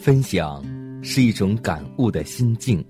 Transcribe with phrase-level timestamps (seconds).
[0.00, 0.64] 分享
[1.04, 2.82] 是一种感悟的心境，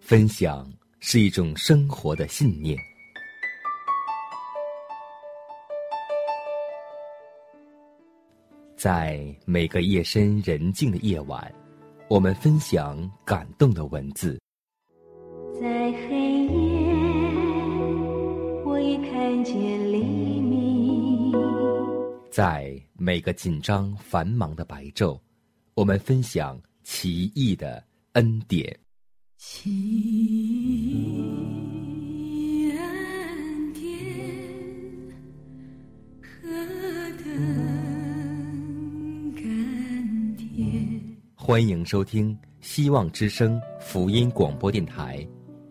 [0.00, 0.66] 分享
[1.00, 2.74] 是一种生活的信念。
[8.74, 11.54] 在每个夜深人静的夜晚，
[12.08, 14.40] 我们分享感动的文字。
[15.60, 16.17] 在黑
[22.30, 25.18] 在每个紧张繁忙的白昼，
[25.74, 27.82] 我们分享奇异的
[28.12, 28.78] 恩典。
[29.36, 31.10] 奇异
[32.70, 33.82] 恩典，
[36.20, 36.48] 何
[37.24, 37.26] 等
[39.34, 41.00] 甘甜！
[41.34, 45.26] 欢迎收听希望之声福音广播电台，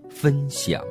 [0.10, 0.84] 分享。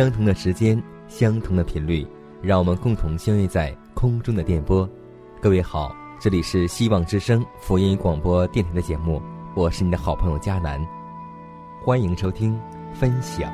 [0.00, 2.06] 相同的时间，相同的频率，
[2.40, 4.88] 让我们共同相约在空中的电波。
[5.42, 9.20] 各位好，这里是希望之声福音广播电台的节目，
[9.54, 10.80] 我是你的好朋友佳南，
[11.84, 12.58] 欢迎收听
[12.94, 13.52] 分享。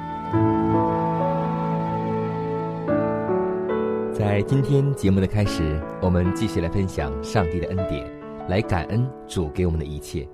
[4.15, 8.09] 在今天节目的开始，我们继续来分享上帝的恩典，
[8.49, 10.25] 来感恩主给我们的一切。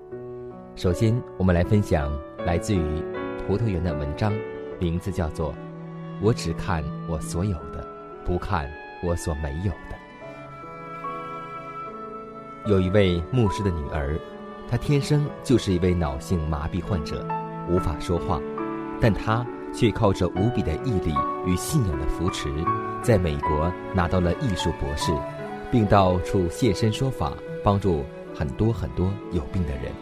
[0.77, 2.13] 首先，我们来分享
[2.45, 3.03] 来自于
[3.47, 4.31] 葡萄园的文章，
[4.79, 5.55] 名字叫做。
[6.23, 7.85] 我只看我所有的，
[8.25, 8.71] 不看
[9.03, 9.97] 我所没有的。
[12.67, 14.17] 有一位牧师的女儿，
[14.71, 17.27] 她天生就是一位脑性麻痹患者，
[17.69, 18.41] 无法说话，
[19.01, 21.13] 但她却靠着无比的毅力
[21.45, 22.49] 与信仰的扶持，
[23.03, 25.13] 在美国拿到了艺术博士，
[25.73, 27.33] 并到处现身说法，
[27.65, 29.93] 帮助很多很多有病的人。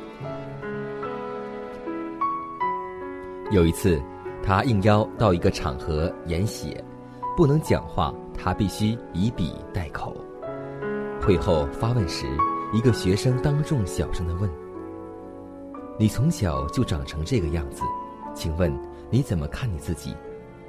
[3.51, 3.99] 有一次。
[4.43, 6.83] 他应邀到一个场合演写，
[7.37, 10.17] 不能讲话，他必须以笔代口。
[11.21, 12.27] 会后发问时，
[12.73, 14.51] 一个学生当众小声的问
[15.99, 17.83] ：“你从小就长成这个样子，
[18.35, 18.73] 请问
[19.11, 20.15] 你怎么看你自己？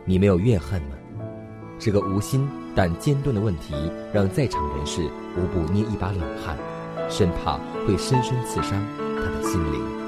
[0.03, 0.95] 你没有怨恨吗？”
[1.79, 3.73] 这个无心但尖钝的问题，
[4.13, 6.55] 让在场人士无不捏一把冷汗，
[7.09, 8.79] 生怕会深深刺伤
[9.17, 10.00] 他的心灵。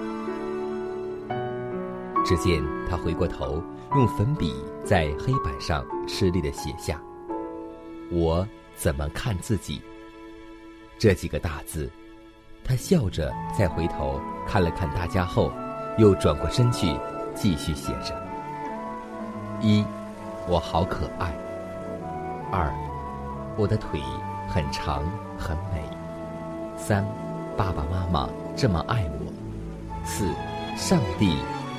[2.23, 3.61] 只见他回过头，
[3.95, 4.53] 用粉笔
[4.85, 7.01] 在黑板上吃力的写下
[8.11, 9.81] ：“我怎么看自己？”
[10.97, 11.89] 这几个大字，
[12.63, 15.51] 他笑着再回头看了看大家后，
[15.97, 16.97] 又转过身去
[17.35, 18.15] 继续写着
[19.59, 19.83] ：“一，
[20.47, 21.33] 我好可爱；
[22.51, 22.73] 二，
[23.57, 23.99] 我的腿
[24.47, 25.03] 很长
[25.37, 25.83] 很美；
[26.77, 27.05] 三，
[27.57, 30.25] 爸爸妈妈这么爱我；四，
[30.77, 31.35] 上帝。”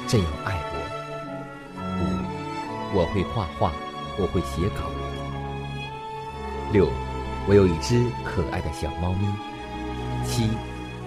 [0.07, 0.77] 这样爱我。
[2.01, 3.73] 五，我会画画，
[4.19, 4.85] 我会写稿。
[6.73, 6.89] 六，
[7.49, 9.27] 我有一只可爱的小猫咪。
[10.25, 10.49] 七，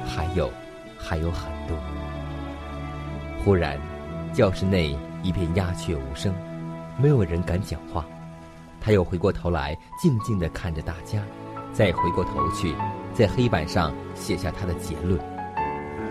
[0.05, 0.51] 还有，
[0.97, 1.77] 还有很多。
[3.43, 3.79] 忽然，
[4.33, 6.33] 教室内一片鸦雀无声，
[6.97, 8.05] 没有人敢讲话。
[8.79, 11.19] 他又回过头来，静静地看着大家，
[11.73, 12.75] 再回过头去，
[13.13, 15.19] 在黑板上写下他的结论，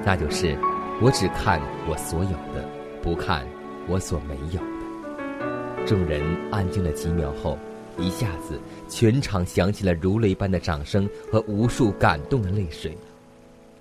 [0.04, 0.58] 那就是：
[1.00, 2.68] 我只看我所有的。
[3.02, 3.46] 不看
[3.86, 5.86] 我所没有的。
[5.86, 6.20] 众人
[6.50, 7.56] 安静了几秒后，
[7.98, 8.58] 一下子
[8.88, 12.98] 全场响起了如雷般的掌声和无数感动的泪水。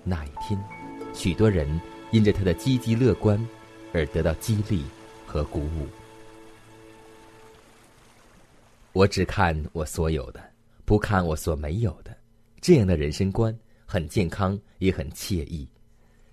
[0.04, 0.56] 那一天，
[1.12, 1.80] 许多人
[2.12, 3.36] 因着他的积极乐观
[3.92, 4.84] 而得到激励
[5.26, 5.88] 和鼓舞。
[8.92, 10.40] 我只看我所有的，
[10.84, 12.16] 不看我所没有的。
[12.60, 13.52] 这样的人生观
[13.84, 15.66] 很健康，也很惬意。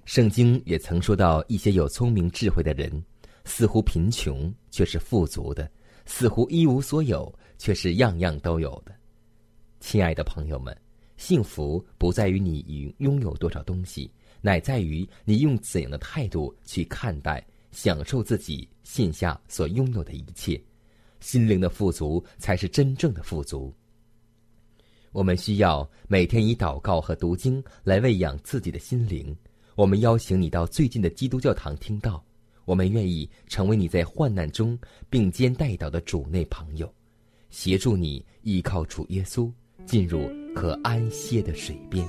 [0.05, 3.03] 圣经也曾说到，一些有聪明智慧的人，
[3.45, 5.69] 似乎贫穷却是富足的，
[6.05, 8.93] 似乎一无所有却是样样都有的。
[9.79, 10.75] 亲爱的朋友们，
[11.15, 14.11] 幸福不在于你拥有多少东西，
[14.41, 20.61] 乃在于你用怎样的态度去看待、享受自己线下所拥有的一切。
[21.21, 23.73] 心灵的富足才是真正的富足。
[25.13, 29.33] 我们需要每天以祷告和读经来喂养自己的心灵。
[29.75, 32.23] 我们邀请你到最近的基督教堂听到，
[32.63, 34.77] 我们愿意成为你在患难中
[35.09, 36.91] 并肩带祷的主内朋友，
[37.49, 39.51] 协助你依靠主耶稣
[39.83, 42.07] 进入可安歇的水边。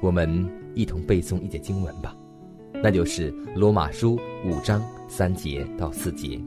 [0.00, 2.16] 我们一同背诵一节经文吧，
[2.82, 6.40] 《那就是罗马书五章三节到四节。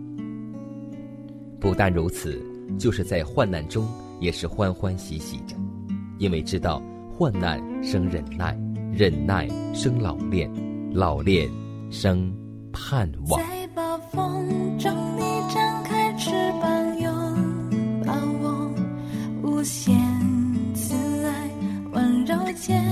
[1.58, 2.38] 不但如此，
[2.78, 3.88] 就是在患难中
[4.19, 5.56] 也是欢欢喜喜着，
[6.18, 8.60] 因为知道患难生忍耐，
[8.93, 10.51] 忍耐生老练，
[10.93, 11.49] 老练
[11.89, 12.31] 生
[12.73, 13.39] 盼望。
[13.39, 15.21] 在暴风中，你
[15.53, 17.11] 张开翅膀，拥
[18.05, 18.71] 抱我，
[19.41, 19.95] 无限
[20.75, 20.93] 慈
[21.25, 21.49] 爱，
[21.93, 22.83] 温柔间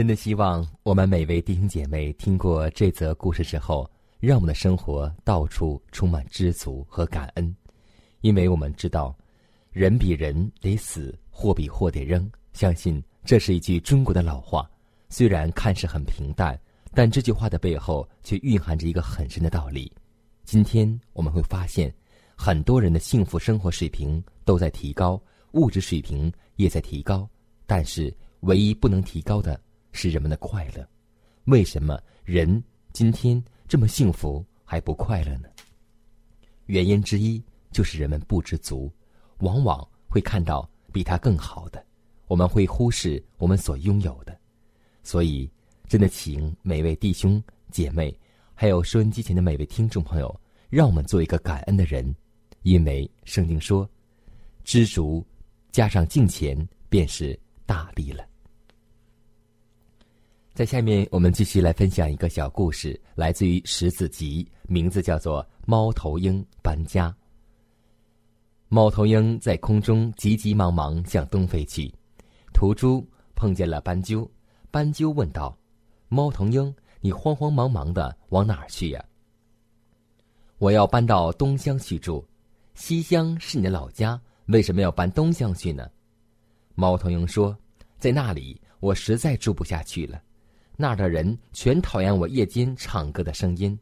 [0.00, 3.86] 真的希望我们每位弟兄姐妹听过这则故事之后，
[4.18, 7.54] 让我们的生活到处充满知足和感恩，
[8.22, 9.14] 因为我们知道，
[9.72, 12.26] 人比人得死，货比货得扔。
[12.54, 14.66] 相信这是一句中国的老话，
[15.10, 16.58] 虽然看似很平淡，
[16.94, 19.92] 但这句话的背后却蕴含着一个很深的道理。
[20.44, 21.94] 今天我们会发现，
[22.34, 27.28] 很多人的幸福生活水平都在提高，物质水平也在提高，
[27.66, 29.60] 但是唯一不能提高的
[29.92, 30.86] 是人们的快乐。
[31.44, 35.48] 为什么人今天这么幸福还不快乐呢？
[36.66, 37.42] 原因之一
[37.72, 38.90] 就是人们不知足，
[39.38, 41.84] 往往会看到比他更好的，
[42.26, 44.38] 我们会忽视我们所拥有的。
[45.02, 45.50] 所以，
[45.88, 48.16] 真的请每位弟兄姐妹，
[48.54, 52.14] 还有收音机前的每位听众朋友，让我们做一个感恩的人，
[52.62, 53.88] 因为圣经说，
[54.62, 55.26] 知足
[55.72, 58.29] 加上敬虔，便是大利了。
[60.52, 67.08] 在下面，我们继续来分享一个小故事，来自于《十子集》，名字叫做《猫头鹰搬家》。
[68.68, 71.92] 猫头鹰在空中急急忙忙向东飞去，
[72.52, 73.04] 途中
[73.36, 74.28] 碰见了斑鸠。
[74.72, 75.56] 斑鸠问道
[76.08, 79.02] ：“猫头鹰，你慌慌忙忙的往哪儿去呀
[80.58, 82.26] ？”“我要搬到东乡去住。
[82.74, 85.88] ”“西乡是你的老家，为什么要搬东乡去呢？”
[86.74, 87.56] 猫头鹰说
[87.98, 90.20] ：“在那里，我实在住不下去了。”
[90.80, 93.78] 那儿的人全讨厌我夜间唱歌的声音。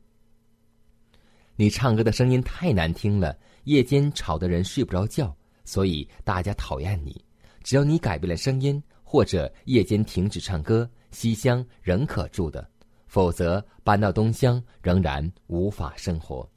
[1.55, 5.33] 你唱歌的声音太难听了，夜间吵得人睡不着觉，
[5.65, 7.25] 所以大家讨厌你。
[7.63, 12.69] 只要你改变了声音，或者夜间停止唱歌，西厢仍可住的；
[13.07, 16.49] 否则搬到东厢，仍然无法生活。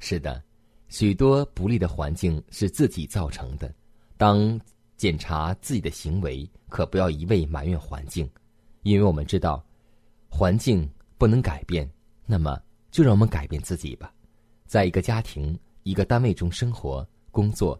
[0.00, 0.42] 是的，
[0.88, 3.72] 许多不利的环境是自己造成的。
[4.16, 4.60] 当
[4.96, 8.28] 检查自己的行为，可不要一味埋怨环境，
[8.82, 9.64] 因为我们知道，
[10.28, 11.88] 环境不能改变，
[12.26, 12.60] 那么。
[12.90, 14.10] 就让我们改变自己吧，
[14.64, 17.78] 在一个家庭、一个单位中生活、工作，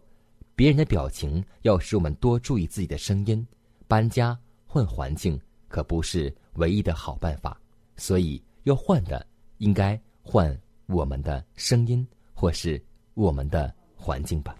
[0.55, 3.45] 别人的表情要使我们多注意自己的声音。
[3.87, 4.37] 搬家
[4.67, 5.37] 换环境
[5.67, 7.59] 可不是唯一的好办法，
[7.97, 9.25] 所以要换的
[9.57, 12.81] 应该换我们的声音或是
[13.15, 14.55] 我们的环境吧。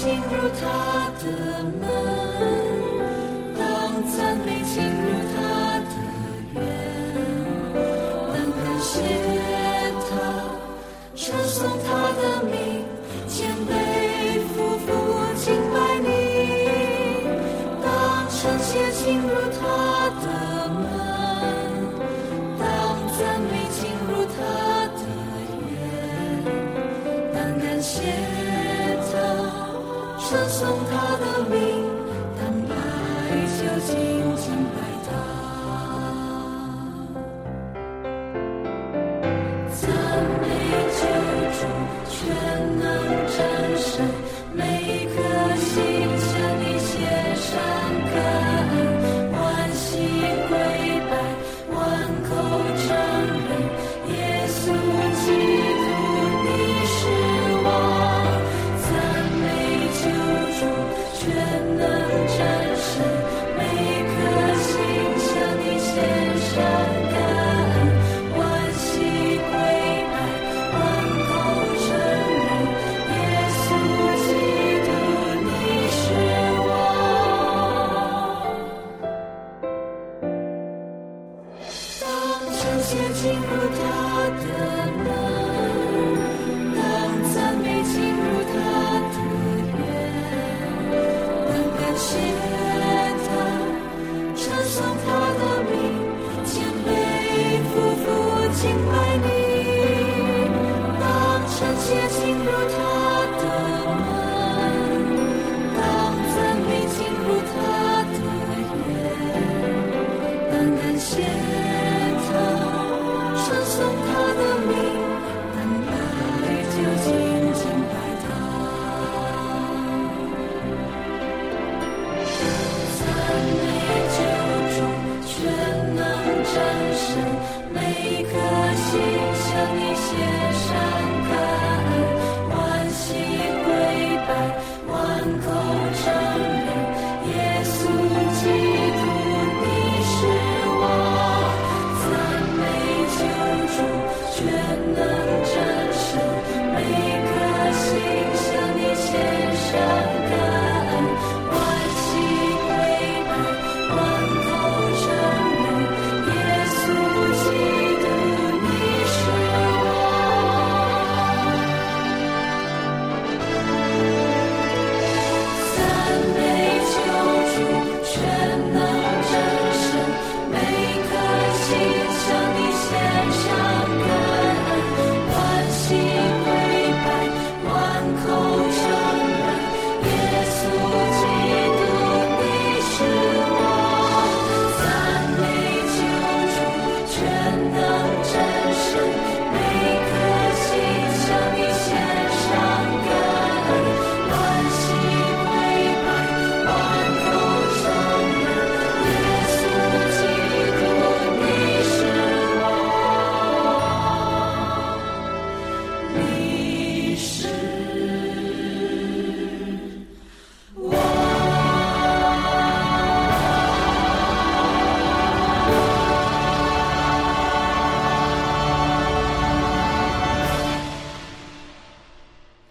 [0.00, 1.99] 进入他的门。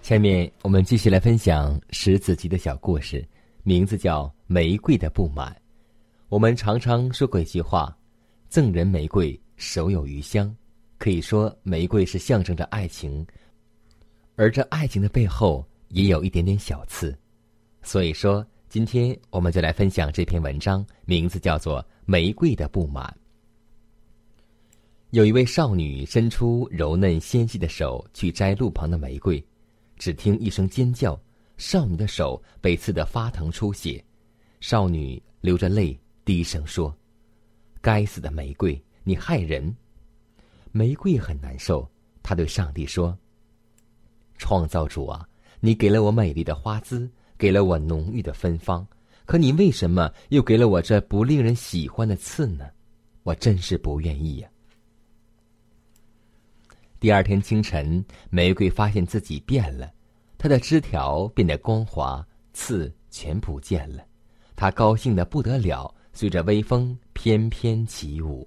[0.10, 3.24] 下面我们继续来分享石子集的小故事，
[3.62, 5.54] 名字叫《玫瑰的不满》。
[6.30, 7.96] 我们常常说过一句话
[8.50, 10.52] ：“赠人玫瑰，手有余香。”
[10.98, 13.24] 可以说，玫瑰是象征着爱情，
[14.36, 17.16] 而这爱情的背后也有一点点小刺。
[17.84, 23.06] 所以说，今天我们就来分享这篇文章，名字叫做《玫瑰的不满》。
[25.12, 29.40] 有一位少女伸出柔嫩纤细的手去摘路旁的玫瑰，
[30.00, 31.22] 只听一声尖叫，
[31.58, 34.04] 少女的手被刺得发疼出血。
[34.62, 36.96] 少女流着泪，低声说
[37.82, 39.76] ：“该死的玫瑰，你害人！”
[40.72, 41.88] 玫瑰很难受，
[42.24, 43.16] 她对上帝说
[44.40, 45.28] ：“创造主啊，
[45.60, 48.88] 你给了我美丽的花姿，给了我浓郁的芬芳，
[49.26, 52.70] 可你为什么又给了我这不令人喜欢的刺呢？
[53.24, 54.50] 我真是不愿意呀、
[57.00, 59.90] 第二天清晨，玫瑰发现自己变了，
[60.38, 64.04] 它的枝条变得光滑，刺全不见了。
[64.54, 68.46] 它高兴的不得了，随着微风翩翩起舞。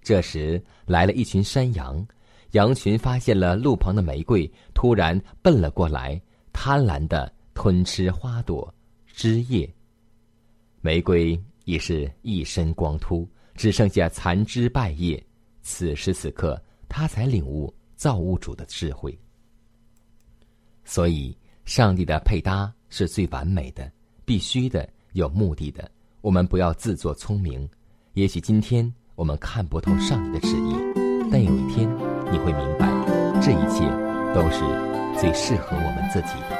[0.00, 2.06] 这时来了一群山羊，
[2.52, 6.20] 羊群发现了路旁的玫瑰，突然奔了过来，
[6.52, 8.72] 贪婪的吞吃花朵、
[9.08, 9.68] 枝叶。
[10.80, 15.20] 玫瑰已是一身光秃，只剩下残枝败叶。
[15.62, 16.60] 此时此刻，
[16.90, 19.18] 他才领悟造物主的智慧。
[20.84, 23.90] 所以，上帝的配搭是最完美的，
[24.24, 25.90] 必须的，有目的的。
[26.20, 27.66] 我们不要自作聪明。
[28.14, 30.74] 也许今天我们看不透上帝的旨意，
[31.30, 31.88] 但有一天
[32.32, 32.90] 你会明白，
[33.40, 33.88] 这一切
[34.34, 34.60] 都是
[35.18, 36.59] 最适合我们自己的。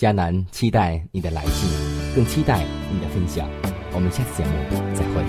[0.00, 1.68] 迦南期待你的来信，
[2.16, 3.46] 更期待你的分享。
[3.92, 4.50] 我们下次节目
[4.94, 5.20] 再会。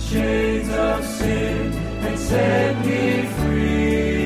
[0.00, 1.72] Chains of sin
[2.06, 4.17] and set me free.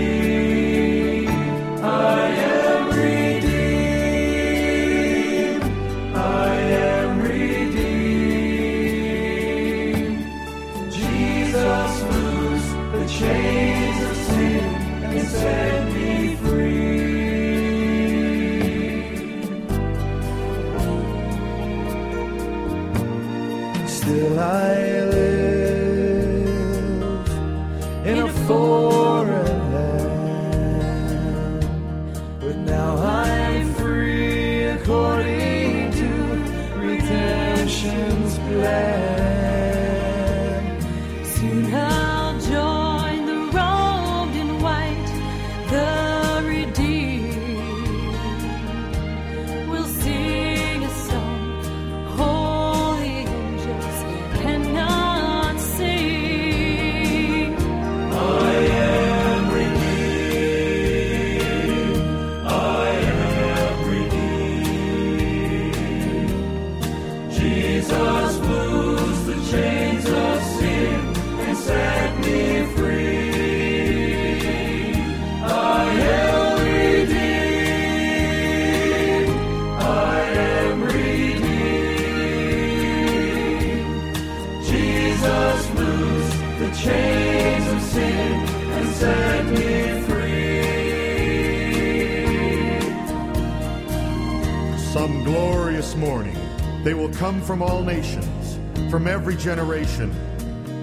[97.53, 98.59] From all nations,
[98.91, 100.11] from every generation.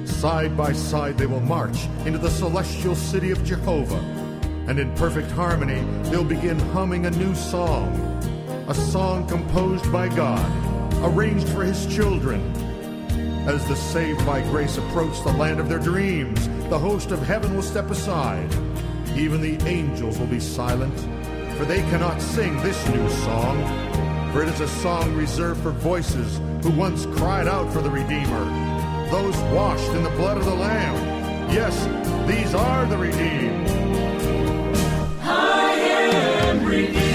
[0.06, 3.98] Side by side, they will march into the celestial city of Jehovah.
[4.68, 7.92] And in perfect harmony, they'll begin humming a new song,
[8.68, 10.46] a song composed by God,
[11.04, 12.40] arranged for His children.
[13.48, 17.56] As the saved by grace approach the land of their dreams, the host of heaven
[17.56, 18.54] will step aside.
[19.16, 21.00] Even the angels will be silent,
[21.58, 23.58] for they cannot sing this new song.
[24.34, 28.46] For it is a song reserved for voices who once cried out for the Redeemer,
[29.10, 30.96] those washed in the blood of the Lamb.
[31.52, 31.76] Yes,
[32.28, 33.68] these are the redeemed.
[35.22, 37.09] I am redeemed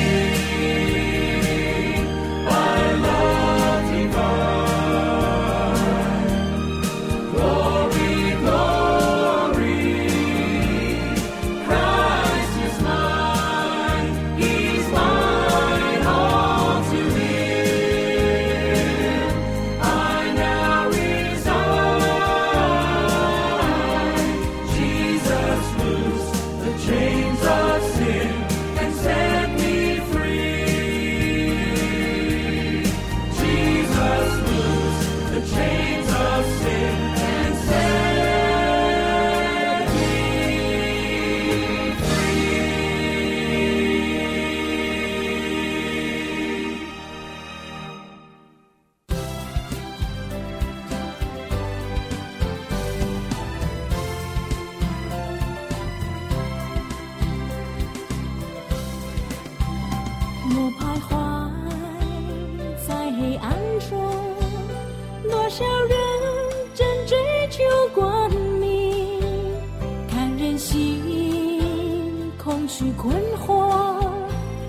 [73.15, 74.03] 困惑，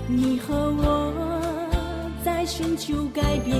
[0.06, 1.12] 你和我
[2.24, 3.56] 在寻求改变，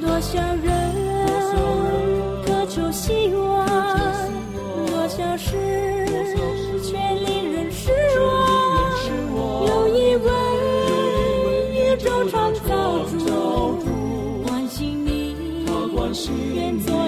[0.00, 0.94] 多少人
[2.46, 3.66] 渴求希望，
[4.86, 5.56] 多少事
[6.84, 8.24] 却令人失望。
[9.66, 10.30] 有一位
[11.74, 13.82] 宇宙创造主，
[14.46, 15.34] 关心你，
[16.54, 16.99] 愿做